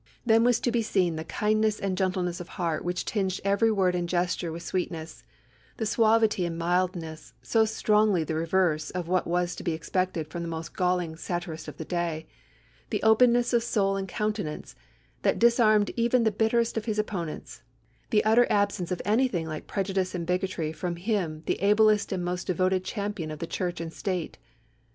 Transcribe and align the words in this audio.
Then 0.25 0.43
was 0.43 0.59
to 0.61 0.71
be 0.71 0.81
seen 0.81 1.15
the 1.15 1.23
kindness 1.23 1.79
and 1.79 1.95
gentleness 1.95 2.39
of 2.39 2.47
heart 2.57 2.83
which 2.83 3.05
tinged 3.05 3.39
every 3.45 3.71
word 3.71 3.93
and 3.93 4.09
gesture 4.09 4.51
with 4.51 4.63
sweetness; 4.63 5.23
the 5.77 5.85
suavity 5.85 6.43
and 6.43 6.57
mildness, 6.57 7.35
so 7.43 7.65
strongly 7.65 8.23
the 8.23 8.33
reverse 8.33 8.89
of 8.89 9.07
what 9.07 9.27
was 9.27 9.55
to 9.55 9.63
be 9.63 9.73
expected 9.73 10.27
from 10.27 10.41
the 10.41 10.49
most 10.49 10.75
galling 10.75 11.17
satirest 11.17 11.67
of 11.67 11.77
the 11.77 11.85
day; 11.85 12.25
the 12.89 13.03
openness 13.03 13.53
of 13.53 13.61
soul 13.61 13.95
and 13.95 14.07
countenance, 14.07 14.75
that 15.21 15.37
disarmed 15.37 15.91
even 15.95 16.23
the 16.23 16.31
bitterest 16.31 16.77
of 16.77 16.85
his 16.85 16.97
opponents; 16.97 17.61
the 18.09 18.25
utter 18.25 18.47
absence 18.49 18.91
of 18.91 19.03
anything 19.05 19.45
like 19.45 19.67
prejudice 19.67 20.15
and 20.15 20.25
bigotry 20.25 20.71
from 20.71 20.95
him 20.95 21.43
the 21.45 21.61
ablest 21.61 22.11
and 22.11 22.25
most 22.25 22.47
devoted 22.47 22.83
champion 22.83 23.29
of 23.29 23.37
the 23.37 23.45
Church 23.45 23.79
and 23.79 23.93
State. 23.93 24.39